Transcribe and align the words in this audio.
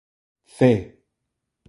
Cee. 0.55 0.79